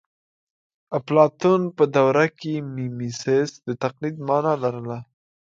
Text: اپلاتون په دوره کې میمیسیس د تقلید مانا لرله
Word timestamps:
اپلاتون 0.97 1.61
په 1.77 1.83
دوره 1.95 2.25
کې 2.39 2.53
میمیسیس 2.75 3.49
د 3.67 3.69
تقلید 3.83 4.15
مانا 4.27 4.53
لرله 4.63 4.97